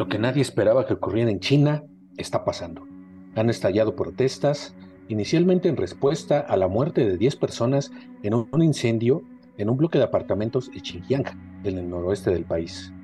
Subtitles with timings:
[0.00, 1.84] Lo que nadie esperaba que ocurriera en China
[2.16, 2.88] está pasando.
[3.36, 4.74] Han estallado protestas,
[5.08, 9.22] inicialmente en respuesta a la muerte de 10 personas en un incendio
[9.58, 11.24] en un bloque de apartamentos en Xinjiang,
[11.64, 12.94] en el noroeste del país.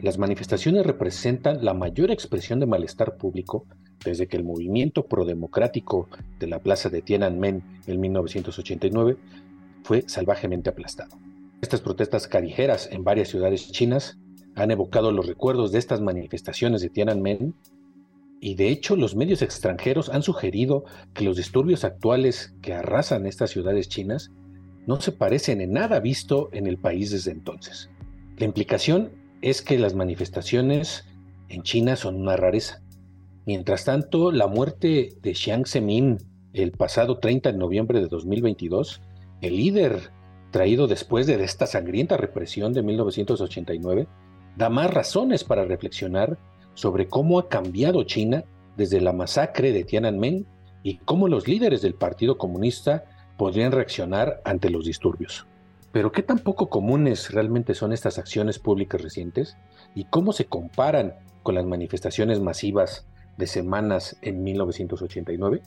[0.00, 3.66] Las manifestaciones representan la mayor expresión de malestar público
[4.02, 9.18] desde que el movimiento prodemocrático de la plaza de Tiananmen en 1989
[9.82, 11.14] fue salvajemente aplastado.
[11.60, 14.18] Estas protestas callejeras en varias ciudades chinas
[14.54, 17.54] han evocado los recuerdos de estas manifestaciones de Tiananmen
[18.40, 23.50] y de hecho los medios extranjeros han sugerido que los disturbios actuales que arrasan estas
[23.50, 24.30] ciudades chinas
[24.86, 27.88] no se parecen en nada visto en el país desde entonces.
[28.36, 31.04] La implicación es que las manifestaciones
[31.48, 32.82] en China son una rareza.
[33.46, 36.18] Mientras tanto, la muerte de Jiang Zemin
[36.52, 39.00] el pasado 30 de noviembre de 2022,
[39.40, 40.10] el líder
[40.50, 44.06] traído después de esta sangrienta represión de 1989,
[44.56, 46.38] da más razones para reflexionar
[46.74, 48.44] sobre cómo ha cambiado China
[48.76, 50.46] desde la masacre de Tiananmen
[50.82, 53.04] y cómo los líderes del Partido Comunista
[53.36, 55.46] podrían reaccionar ante los disturbios.
[55.92, 59.56] Pero ¿qué tan poco comunes realmente son estas acciones públicas recientes
[59.94, 65.62] y cómo se comparan con las manifestaciones masivas de semanas en 1989?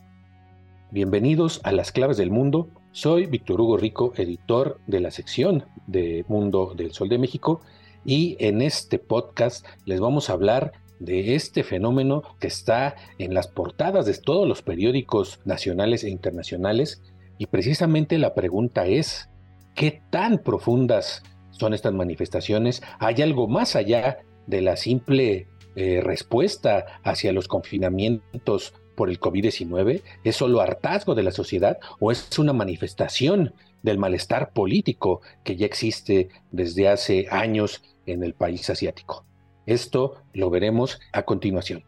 [0.91, 2.69] Bienvenidos a Las Claves del Mundo.
[2.91, 7.61] Soy Víctor Hugo Rico, editor de la sección de Mundo del Sol de México
[8.06, 13.47] y en este podcast les vamos a hablar de este fenómeno que está en las
[13.47, 17.02] portadas de todos los periódicos nacionales e internacionales
[17.38, 19.30] y precisamente la pregunta es,
[19.75, 22.81] ¿qué tan profundas son estas manifestaciones?
[23.00, 30.01] ¿Hay algo más allá de la simple eh, respuesta hacia los confinamientos por el COVID-19?
[30.24, 33.53] ¿Es solo hartazgo de la sociedad o es una manifestación
[33.84, 39.26] del malestar político que ya existe desde hace años en el país asiático.
[39.66, 41.84] Esto lo veremos a continuación.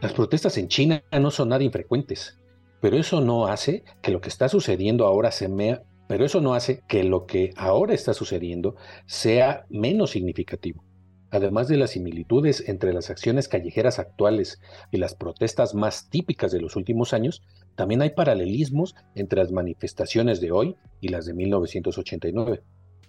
[0.00, 2.38] Las protestas en China no son nada infrecuentes,
[2.80, 5.80] pero eso no hace que lo que está sucediendo ahora se me...
[6.06, 10.84] pero eso no hace que lo que ahora está sucediendo sea menos significativo.
[11.30, 16.60] Además de las similitudes entre las acciones callejeras actuales y las protestas más típicas de
[16.60, 17.42] los últimos años,
[17.74, 22.62] también hay paralelismos entre las manifestaciones de hoy y las de 1989.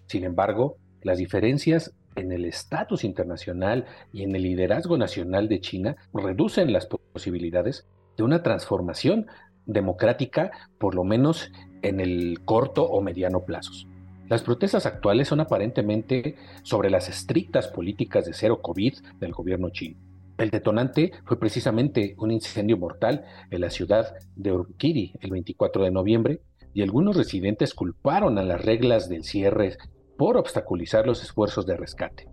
[0.08, 5.96] Sin embargo, las diferencias en el estatus internacional y en el liderazgo nacional de China
[6.14, 7.88] reducen las posibilidades
[8.18, 9.28] de una transformación
[9.66, 11.52] democrática, por lo menos
[11.82, 13.88] en el corto o mediano plazos.
[14.30, 19.98] Las protestas actuales son aparentemente sobre las estrictas políticas de cero COVID del gobierno chino.
[20.38, 25.92] El detonante fue precisamente un incendio mortal en la ciudad de Urumqi el 24 de
[25.92, 26.42] noviembre
[26.74, 29.78] y algunos residentes culparon a las reglas del cierre
[30.18, 32.28] por obstaculizar los esfuerzos de rescate.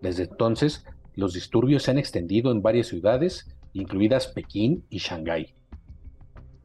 [0.00, 5.54] Desde entonces, los disturbios se han extendido en varias ciudades, incluidas Pekín y Shanghái.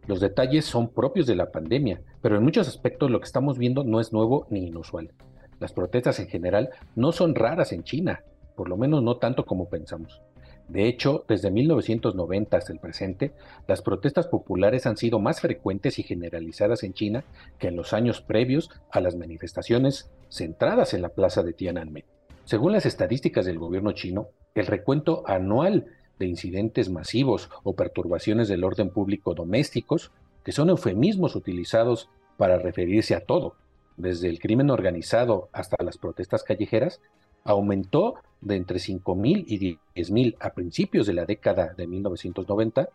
[0.07, 3.83] Los detalles son propios de la pandemia, pero en muchos aspectos lo que estamos viendo
[3.83, 5.11] no es nuevo ni inusual.
[5.59, 8.23] Las protestas en general no son raras en China,
[8.55, 10.21] por lo menos no tanto como pensamos.
[10.67, 13.31] De hecho, desde 1990 hasta el presente,
[13.67, 17.23] las protestas populares han sido más frecuentes y generalizadas en China
[17.57, 22.03] que en los años previos a las manifestaciones centradas en la plaza de Tiananmen.
[22.43, 25.85] Según las estadísticas del gobierno chino, el recuento anual
[26.19, 30.11] de incidentes masivos o perturbaciones del orden público domésticos,
[30.43, 33.55] que son eufemismos utilizados para referirse a todo,
[33.97, 37.01] desde el crimen organizado hasta las protestas callejeras,
[37.43, 42.89] aumentó de entre 5.000 y 10.000 a principios de la década de 1990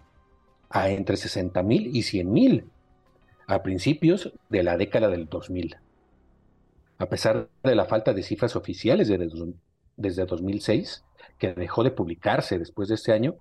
[0.71, 2.65] a entre 60.000 y 100.000
[3.47, 5.77] a principios de la década del 2000.
[6.99, 9.29] A pesar de la falta de cifras oficiales desde,
[9.97, 11.05] desde 2006,
[11.39, 13.35] que dejó de publicarse después de este año,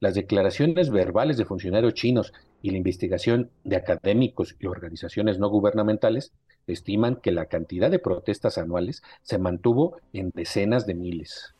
[0.00, 2.32] las declaraciones verbales de funcionarios chinos
[2.62, 6.32] y la investigación de académicos y organizaciones no gubernamentales
[6.66, 11.54] estiman que la cantidad de protestas anuales se mantuvo en decenas de miles.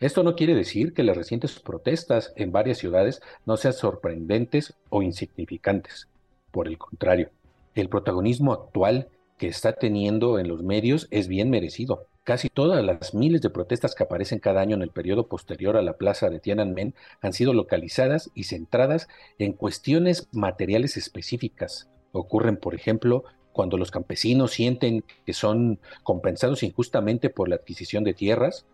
[0.00, 5.02] Esto no quiere decir que las recientes protestas en varias ciudades no sean sorprendentes o
[5.02, 6.08] insignificantes.
[6.50, 7.30] Por el contrario,
[7.74, 9.08] El protagonismo actual
[9.38, 12.06] que está teniendo en los medios es bien merecido.
[12.24, 15.82] Casi todas las miles de protestas que aparecen cada año en el periodo posterior a
[15.82, 19.08] la plaza de Tiananmen han sido localizadas y centradas
[19.38, 21.90] en cuestiones materiales específicas.
[22.12, 28.14] Ocurren, por ejemplo, cuando los campesinos sienten que son compensados injustamente por la adquisición de
[28.14, 28.66] tierras,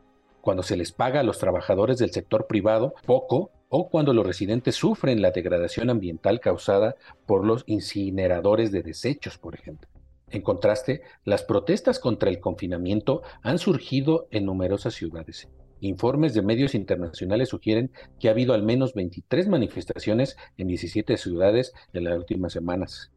[0.42, 4.74] cuando se les paga a los trabajadores del sector privado poco o cuando los residentes
[4.74, 9.88] sufren la degradación ambiental causada por los incineradores de desechos, por ejemplo.
[10.30, 15.48] En contraste, las protestas contra el confinamiento han surgido en numerosas ciudades.
[15.80, 21.72] Informes de medios internacionales sugieren que ha habido al menos 23 manifestaciones en 17 ciudades
[21.92, 23.10] en las últimas semanas.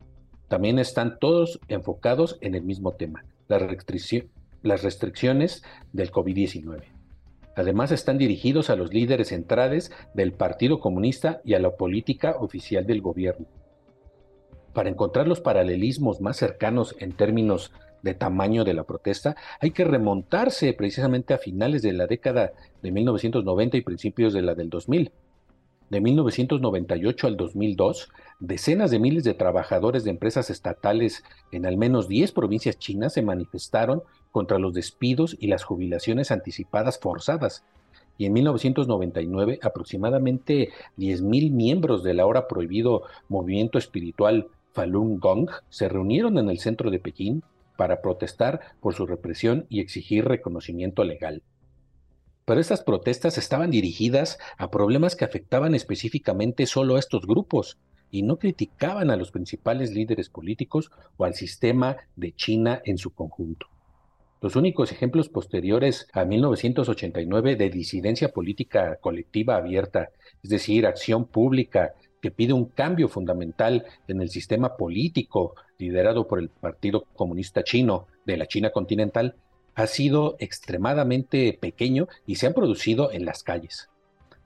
[0.48, 3.62] También están todos enfocados en el mismo tema, las,
[4.84, 6.84] restricciones del COVID-19.
[7.56, 12.86] Además, están dirigidos a los líderes centrales del Partido Comunista y a la política oficial
[12.86, 13.48] del gobierno
[14.73, 17.71] para encontrar los paralelismos más cercanos en términos
[18.01, 22.51] de tamaño de la protesta, hay que remontarse precisamente a finales de la década
[22.81, 25.12] de 1990 y principios de la del 2000.
[25.89, 28.09] De 1998 al 2002,
[28.39, 33.21] decenas de miles de trabajadores de empresas estatales en al menos 10 provincias chinas se
[33.21, 34.01] manifestaron
[34.31, 37.65] contra los despidos y las jubilaciones anticipadas forzadas.
[38.17, 46.38] Y en 1999, aproximadamente 10.000 miembros del ahora prohibido movimiento espiritual Falun Gong se reunieron
[46.38, 47.44] en el centro de Pekín
[47.77, 51.41] para protestar por su represión y exigir reconocimiento legal.
[52.45, 57.77] Pero estas protestas estaban dirigidas a problemas que afectaban específicamente solo a estos grupos
[58.09, 63.12] y no criticaban a los principales líderes políticos o al sistema de China en su
[63.12, 63.67] conjunto.
[64.41, 70.09] Los únicos ejemplos posteriores a 1989 de disidencia política colectiva abierta,
[70.44, 76.39] es decir, acción pública que pide un cambio fundamental en el sistema político liderado por
[76.39, 79.35] el Partido Comunista Chino de la China continental,
[79.75, 83.89] ha sido extremadamente pequeño y se han producido en las calles.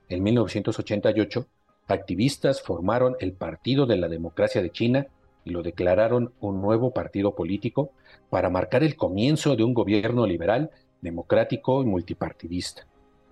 [0.08, 1.46] En 1988,
[1.88, 5.06] activistas formaron el Partido de la Democracia de China
[5.44, 7.92] y lo declararon un nuevo partido político
[8.30, 10.70] para marcar el comienzo de un gobierno liberal,
[11.00, 12.86] democrático y multipartidista.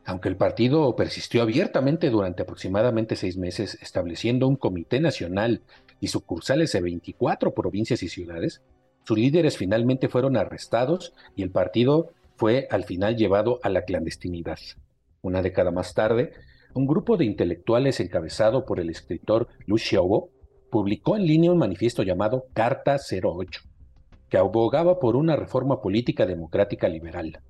[0.07, 5.63] Aunque el partido persistió abiertamente durante aproximadamente seis meses, estableciendo un comité nacional
[5.99, 8.63] y sucursales en 24 provincias y ciudades,
[9.05, 14.59] sus líderes finalmente fueron arrestados y el partido fue al final llevado a la clandestinidad.
[15.23, 16.33] Una década más tarde,
[16.75, 20.31] un grupo de intelectuales encabezado por el escritor Lu Xiaobo
[20.71, 23.63] publicó en línea un manifiesto llamado Carta 08,
[24.29, 27.41] que abogaba por una reforma política democrática liberal.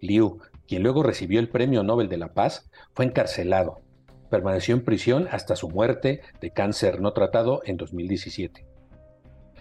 [0.00, 3.82] Liu quien luego recibió el Premio Nobel de la Paz, fue encarcelado.
[4.30, 8.66] Permaneció en prisión hasta su muerte de cáncer no tratado en 2017.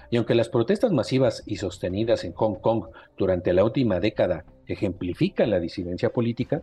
[0.10, 2.86] Y aunque las protestas masivas y sostenidas en Hong Kong
[3.18, 6.62] durante la última década ejemplifican la disidencia política,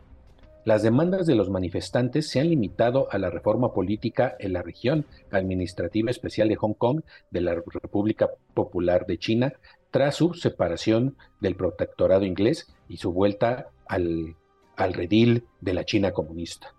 [0.65, 5.07] las demandas de los manifestantes se han limitado a la reforma política en la región
[5.31, 7.01] administrativa especial de Hong Kong
[7.31, 9.55] de la República Popular de China
[9.91, 14.37] tras su separación del protectorado inglés y su vuelta al,
[14.77, 16.75] redil de la China comunista.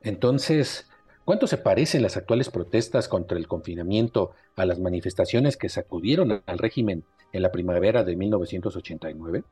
[0.00, 0.88] Entonces,
[1.24, 6.58] ¿cuánto se parecen las actuales protestas contra el confinamiento a las manifestaciones que sacudieron al
[6.58, 9.44] régimen en la primavera de 1989?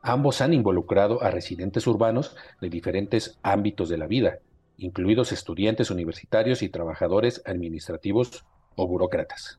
[0.00, 4.38] Ambos han involucrado a residentes urbanos de diferentes ámbitos de la vida,
[4.78, 8.44] incluidos estudiantes universitarios y trabajadores administrativos
[8.76, 9.58] o burócratas.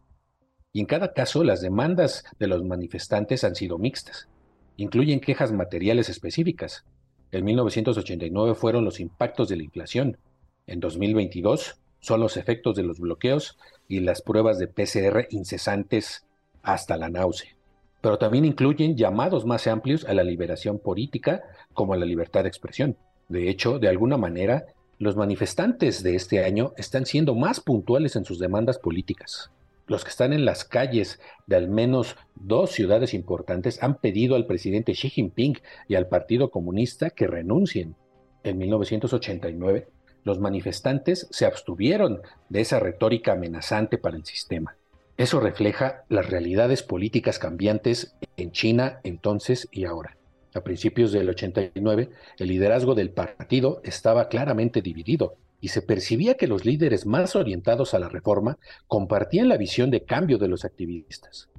[0.77, 4.27] Y en cada caso las demandas de los manifestantes han sido mixtas
[4.75, 6.85] incluyen quejas materiales específicas.
[7.31, 10.19] En 1989 fueron los impactos de la inflación.
[10.67, 13.57] En 2022 son los efectos de los bloqueos
[13.87, 16.27] y las pruebas de PCR incesantes
[16.61, 17.55] hasta la náusea.
[17.99, 21.41] Pero también incluyen llamados más amplios a la liberación política
[21.73, 22.97] como a la libertad de expresión.
[23.29, 24.67] De hecho, de alguna manera,
[24.99, 29.49] los manifestantes de este año están siendo más puntuales en sus demandas políticas
[29.87, 34.45] los que están en las calles de al menos dos ciudades importantes han pedido al
[34.45, 37.95] presidente Xi Jinping y al Partido Comunista que renuncien.
[38.43, 39.87] En 1989,
[40.23, 44.75] los manifestantes se abstuvieron de esa retórica amenazante para el sistema.
[45.15, 50.17] Eso refleja las realidades políticas cambiantes en China entonces y ahora.
[50.53, 56.47] A principios del 89, el liderazgo del partido estaba claramente dividido y se percibía que
[56.47, 61.49] los líderes más orientados a la reforma compartían la visión de cambio de los activistas.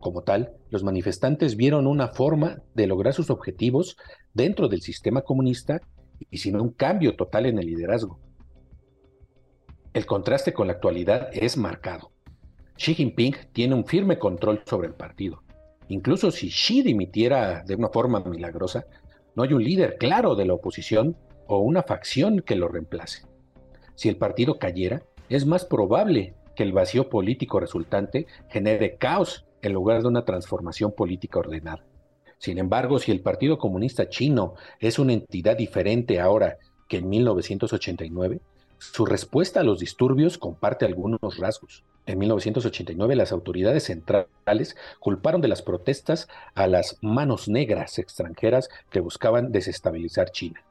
[0.00, 3.96] Como tal, los manifestantes vieron una forma de lograr sus objetivos
[4.32, 5.80] dentro del sistema comunista
[6.30, 8.20] y sin un cambio total en el liderazgo.
[9.92, 12.12] El contraste con la actualidad es marcado.
[12.76, 15.42] Xi Jinping tiene un firme control sobre el partido.
[15.88, 18.86] Incluso si Xi dimitiera de una forma milagrosa,
[19.34, 21.16] no hay un líder claro de la oposición
[21.46, 23.22] o una facción que lo reemplace.
[23.98, 29.72] Si el partido cayera, es más probable que el vacío político resultante genere caos en
[29.72, 31.84] lugar de una transformación política ordenada.
[32.38, 38.40] Sin embargo, si el Partido Comunista Chino es una entidad diferente ahora que en 1989,
[38.78, 41.82] su respuesta a los disturbios comparte algunos rasgos.
[42.06, 49.00] En 1989 las autoridades centrales culparon de las protestas a las manos negras extranjeras que
[49.00, 50.62] buscaban desestabilizar China.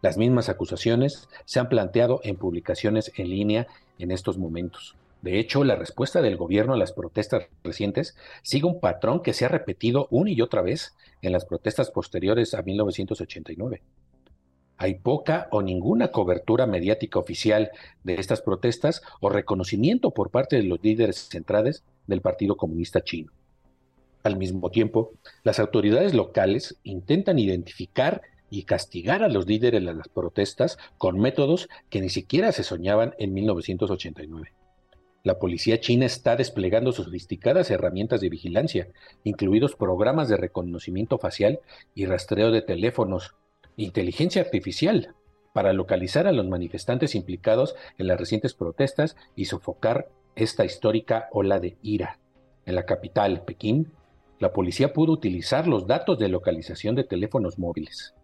[0.00, 3.66] Las mismas acusaciones se han planteado en publicaciones en línea
[3.98, 4.96] en estos momentos.
[5.22, 9.44] De hecho, la respuesta del gobierno a las protestas recientes sigue un patrón que se
[9.44, 13.82] ha repetido una y otra vez en las protestas posteriores a 1989.
[14.76, 17.72] Hay poca o ninguna cobertura mediática oficial
[18.04, 23.32] de estas protestas o reconocimiento por parte de los líderes centrales del Partido Comunista Chino.
[24.22, 25.12] Al mismo tiempo,
[25.42, 31.68] las autoridades locales intentan identificar y castigar a los líderes de las protestas con métodos
[31.90, 34.52] que ni siquiera se soñaban en 1989.
[35.24, 38.88] La policía china está desplegando sofisticadas herramientas de vigilancia,
[39.24, 41.60] incluidos programas de reconocimiento facial
[41.94, 43.34] y rastreo de teléfonos,
[43.76, 45.14] inteligencia artificial,
[45.52, 51.58] para localizar a los manifestantes implicados en las recientes protestas y sofocar esta histórica ola
[51.58, 52.20] de ira.
[52.64, 53.90] En la capital, Pekín,
[54.38, 58.14] la policía pudo utilizar los datos de localización de teléfonos móviles.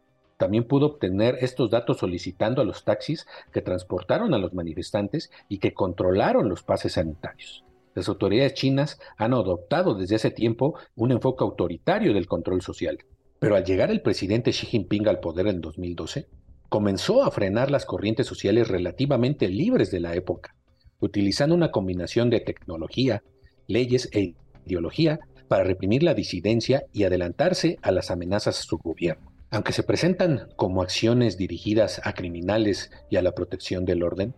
[0.44, 5.56] También pudo obtener estos datos solicitando a los taxis que transportaron a los manifestantes y
[5.56, 7.64] que controlaron los pases sanitarios.
[7.94, 12.98] Las autoridades chinas han adoptado desde hace tiempo un enfoque autoritario del control social.
[13.38, 16.28] Pero al llegar el presidente Xi Jinping al poder en 2012,
[16.68, 20.54] comenzó a frenar las corrientes sociales relativamente libres de la época,
[21.00, 23.22] utilizando una combinación de tecnología,
[23.66, 24.34] leyes e
[24.66, 29.33] ideología para reprimir la disidencia y adelantarse a las amenazas a su gobierno.
[29.54, 34.34] Aunque se presentan como acciones dirigidas a criminales y a la protección del orden,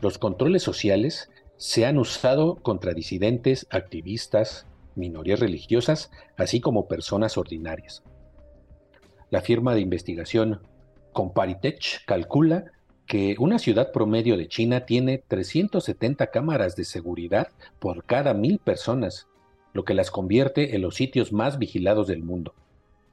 [0.00, 8.02] los controles sociales se han usado contra disidentes, activistas, minorías religiosas, así como personas ordinarias.
[9.30, 10.62] La firma de investigación
[11.12, 12.64] Comparitech calcula
[13.06, 19.28] que una ciudad promedio de China tiene 370 cámaras de seguridad por cada mil personas,
[19.72, 22.52] lo que las convierte en los sitios más vigilados del mundo.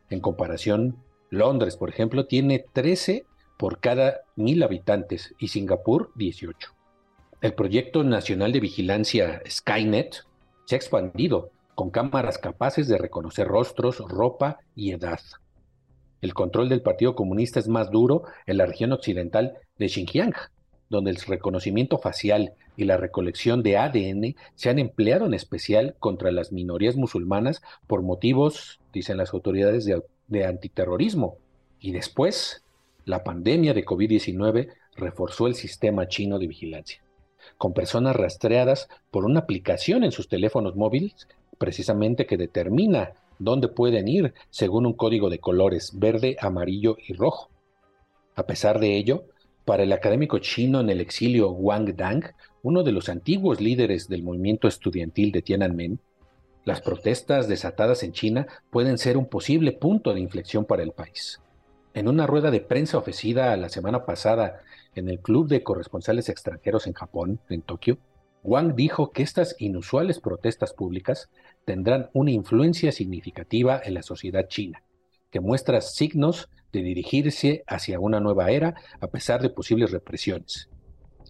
[0.10, 0.98] En comparación,
[1.34, 3.26] Londres, por ejemplo, tiene 13
[3.58, 6.70] por cada mil habitantes y Singapur 18.
[7.42, 10.26] El proyecto nacional de vigilancia Skynet
[10.66, 15.20] se ha expandido con cámaras capaces de reconocer rostros, ropa y edad.
[16.22, 20.34] El control del Partido Comunista es más duro en la región occidental de Xinjiang,
[20.90, 26.32] donde el reconocimiento facial y la recolección de ADN se han empleado en especial contra
[26.32, 30.02] las minorías musulmanas por motivos, dicen las autoridades, de
[30.34, 31.38] de antiterrorismo.
[31.80, 32.64] Y después,
[33.06, 37.02] la pandemia de COVID-19 reforzó el sistema chino de vigilancia,
[37.58, 44.08] con personas rastreadas por una aplicación en sus teléfonos móviles, precisamente que determina dónde pueden
[44.08, 47.50] ir según un código de colores verde, amarillo y rojo.
[48.36, 49.26] A pesar de ello,
[49.66, 52.26] para el académico chino en el exilio Wang Dang,
[52.64, 56.00] uno de los antiguos líderes del movimiento estudiantil de Tiananmen,
[56.66, 61.42] las protestas desatadas en China pueden ser un posible punto de inflexión para el país.
[61.94, 64.62] En una rueda de prensa ofrecida la semana pasada
[64.96, 67.98] en el Club de Corresponsales Extranjeros en Japón, en Tokio,
[68.44, 71.30] Wang dijo que estas inusuales protestas públicas
[71.66, 74.84] tendrán una influencia significativa en la sociedad china,
[75.32, 80.70] que muestra signos de dirigirse hacia una nueva era a pesar de posibles represiones.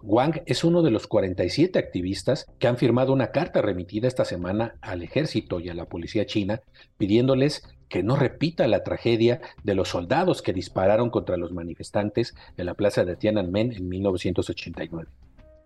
[0.05, 4.75] Wang es uno de los 47 activistas que han firmado una carta remitida esta semana
[4.81, 6.59] al ejército y a la policía china
[6.97, 12.65] pidiéndoles que no repita la tragedia de los soldados que dispararon contra los manifestantes en
[12.65, 15.09] la plaza de Tiananmen en 1989.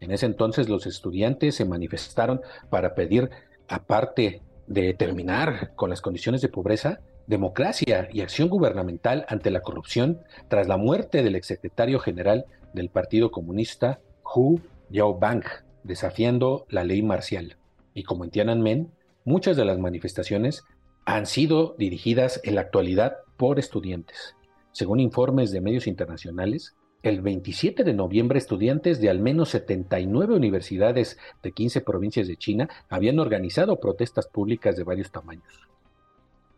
[0.01, 3.31] En ese entonces los estudiantes se manifestaron para pedir,
[3.67, 10.19] aparte de terminar con las condiciones de pobreza, democracia y acción gubernamental ante la corrupción
[10.47, 13.99] tras la muerte del exsecretario general del Partido Comunista,
[14.37, 15.43] Hu Yaobang,
[15.83, 17.57] desafiando la ley marcial.
[17.95, 18.91] Y como en Tiananmen,
[19.25, 20.63] muchas de las manifestaciones
[21.05, 24.35] han sido dirigidas en la actualidad por estudiantes.
[24.71, 31.17] Según informes de medios internacionales, el 27 de noviembre estudiantes de al menos 79 universidades
[31.41, 35.67] de 15 provincias de China habían organizado protestas públicas de varios tamaños.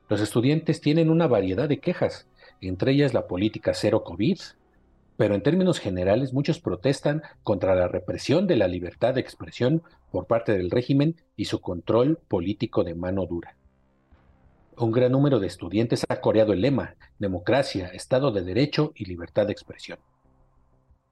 [0.10, 2.28] Los estudiantes tienen una variedad de quejas,
[2.60, 4.40] entre ellas la política cero COVID,
[5.20, 10.28] pero en términos generales muchos protestan contra la represión de la libertad de expresión por
[10.28, 13.58] parte del régimen y su control político de mano dura.
[14.78, 19.46] Un gran número de estudiantes ha coreado el lema democracia, Estado de Derecho y libertad
[19.48, 20.00] de expresión.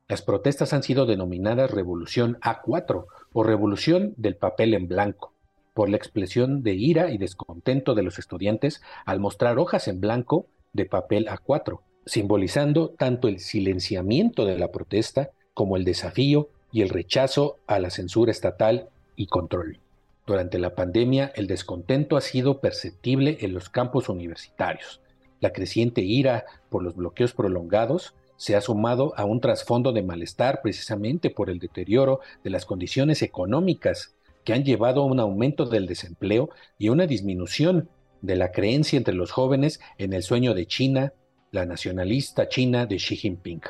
[0.08, 5.34] Las protestas han sido denominadas Revolución A4 o Revolución del papel en blanco,
[5.74, 10.46] por la expresión de ira y descontento de los estudiantes al mostrar hojas en blanco
[10.72, 16.90] de papel A4, simbolizando tanto el silenciamiento de la protesta como el desafío y el
[16.90, 19.80] rechazo a la censura estatal y control.
[20.26, 25.02] Durante la pandemia, el descontento ha sido perceptible en los campos universitarios.
[25.40, 30.62] La creciente ira por los bloqueos prolongados se ha sumado a un trasfondo de malestar
[30.62, 35.88] precisamente por el deterioro de las condiciones económicas que han llevado a un aumento del
[35.88, 37.90] desempleo y a una disminución
[38.22, 41.14] de la creencia entre los jóvenes en el sueño de China,
[41.52, 43.62] la nacionalista china de Xi Jinping.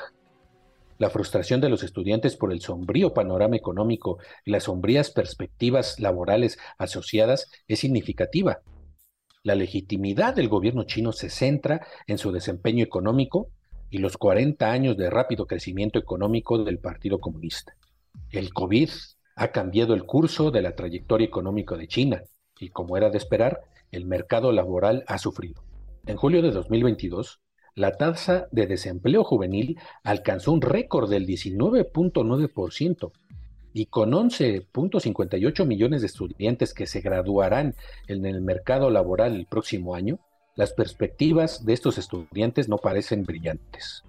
[0.98, 6.58] La frustración de los estudiantes por el sombrío panorama económico y las sombrías perspectivas laborales
[6.80, 8.62] asociadas es significativa.
[9.44, 13.50] La legitimidad del gobierno chino se centra en su desempeño económico
[13.92, 17.76] y los 40 años de rápido crecimiento económico del Partido Comunista.
[18.32, 18.90] El COVID
[19.36, 22.24] ha cambiado el curso de la trayectoria económica de China
[22.60, 25.64] y, como era de esperar, el mercado laboral ha sufrido.
[26.08, 27.40] En julio de 2022,
[27.78, 33.12] la tasa de desempleo juvenil alcanzó un récord del 19.9%
[33.72, 37.76] y con 11.58 millones de estudiantes que se graduarán
[38.08, 40.18] en el mercado laboral el próximo año,
[40.56, 44.04] las perspectivas de estos estudiantes no parecen brillantes.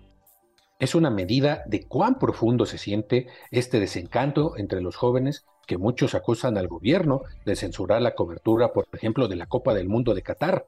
[0.80, 6.14] Es una medida de cuán profundo se siente este desencanto entre los jóvenes que muchos
[6.14, 10.22] acusan al gobierno de censurar la cobertura, por ejemplo, de la Copa del Mundo de
[10.22, 10.64] Qatar,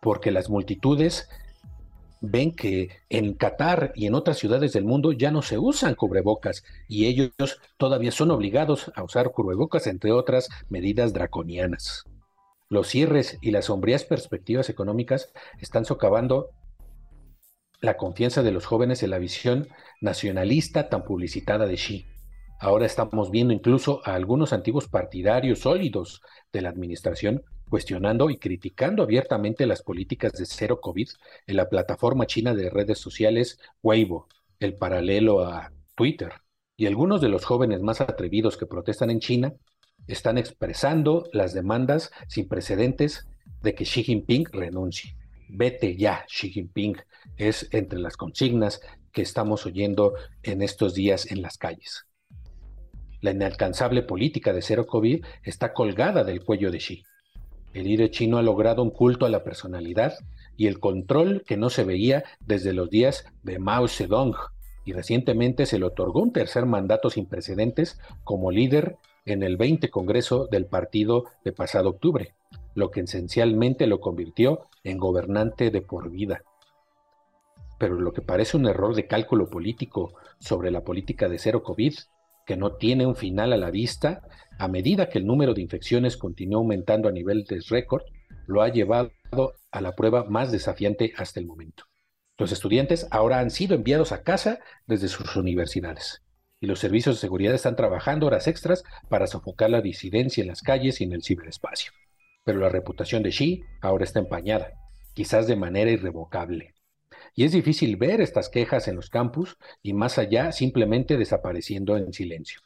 [0.00, 1.28] porque las multitudes
[2.22, 6.64] ven que en Qatar y en otras ciudades del mundo ya no se usan cubrebocas
[6.88, 7.32] y ellos
[7.76, 12.04] todavía son obligados a usar cubrebocas, entre otras medidas draconianas.
[12.68, 16.50] Los cierres y las sombrías perspectivas económicas están socavando
[17.80, 19.68] la confianza de los jóvenes en la visión
[20.00, 22.06] nacionalista tan publicitada de Xi.
[22.60, 29.02] Ahora estamos viendo incluso a algunos antiguos partidarios sólidos de la administración cuestionando y criticando
[29.02, 31.08] abiertamente las políticas de cero COVID
[31.46, 34.28] en la plataforma china de redes sociales Weibo,
[34.60, 36.34] el paralelo a Twitter.
[36.76, 39.54] Y algunos de los jóvenes más atrevidos que protestan en China
[40.06, 43.26] están expresando las demandas sin precedentes
[43.62, 45.16] de que Xi Jinping renuncie.
[45.48, 46.98] Vete ya, Xi Jinping,
[47.38, 48.82] es entre las consignas
[49.12, 52.04] que estamos oyendo en estos días en las calles.
[53.22, 57.02] La inalcanzable política de cero COVID está colgada del cuello de Xi.
[57.74, 60.14] El líder chino ha logrado un culto a la personalidad
[60.56, 64.34] y el control que no se veía desde los días de Mao Zedong,
[64.84, 69.90] y recientemente se le otorgó un tercer mandato sin precedentes como líder en el 20
[69.90, 72.34] Congreso del partido de pasado octubre,
[72.74, 76.42] lo que esencialmente lo convirtió en gobernante de por vida.
[77.78, 81.94] Pero lo que parece un error de cálculo político sobre la política de cero COVID
[82.46, 84.22] que no tiene un final a la vista,
[84.62, 88.04] a medida que el número de infecciones continúa aumentando a nivel de récord,
[88.46, 89.10] lo ha llevado
[89.72, 91.82] a la prueba más desafiante hasta el momento.
[92.38, 96.22] Los estudiantes ahora han sido enviados a casa desde sus universidades
[96.60, 100.62] y los servicios de seguridad están trabajando horas extras para sofocar la disidencia en las
[100.62, 101.90] calles y en el ciberespacio.
[102.44, 104.74] Pero la reputación de Xi ahora está empañada,
[105.12, 106.72] quizás de manera irrevocable
[107.34, 112.12] y es difícil ver estas quejas en los campus y más allá simplemente desapareciendo en
[112.12, 112.60] silencio.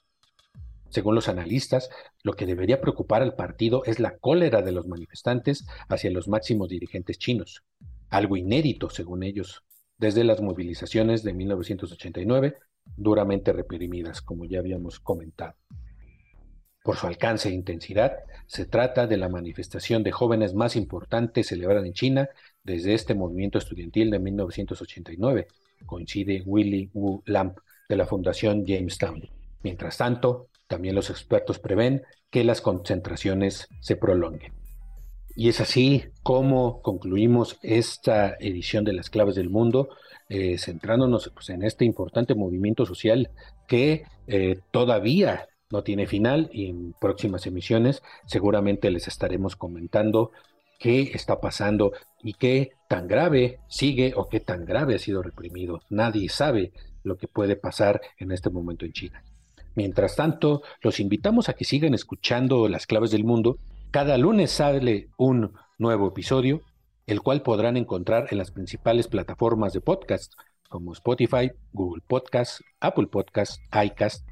[0.97, 1.91] Según los analistas,
[2.23, 6.71] lo que debería preocupar al partido es la cólera de los manifestantes hacia los máximos
[6.71, 7.65] dirigentes chinos,
[8.09, 9.63] algo inédito según ellos,
[9.99, 12.55] desde las movilizaciones de 1989,
[12.97, 15.55] duramente reprimidas, como ya habíamos comentado.
[16.83, 21.87] Por su alcance e intensidad, se trata de la manifestación de jóvenes más importante celebrada
[21.87, 22.31] en China
[22.65, 25.47] desde este movimiento estudiantil de 1989,
[25.85, 29.29] coincide Willy Wu Lamp de la Fundación Jamestown.
[29.63, 34.53] Mientras tanto, también los expertos prevén que las concentraciones se prolonguen.
[35.35, 39.91] Y es así como concluimos esta edición de Las Claves del Mundo,
[40.31, 43.31] eh, centrándonos pues, en este importante movimiento social
[43.69, 50.31] que eh, todavía no tiene final y en próximas emisiones seguramente les estaremos comentando
[50.79, 55.81] qué está pasando y qué tan grave sigue o qué tan grave ha sido reprimido.
[55.91, 59.23] Nadie sabe lo que puede pasar en este momento en China.
[59.77, 63.59] Mientras tanto, los invitamos a que sigan escuchando las claves del mundo.
[63.91, 66.63] Cada lunes sale un nuevo episodio,
[67.07, 70.33] el cual podrán encontrar en las principales plataformas de podcast
[70.71, 74.27] como Spotify, Google Podcast, Apple Podcast, iCast,